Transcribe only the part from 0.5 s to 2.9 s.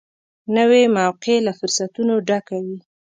نوې موقعه له فرصتونو ډکه وي